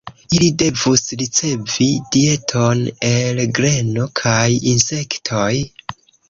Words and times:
Ili 0.35 0.45
devus 0.59 1.03
ricevi 1.23 1.89
dieton 2.15 2.81
el 3.11 3.43
greno 3.59 4.07
kaj 4.23 4.41
insektoj. 4.73 5.53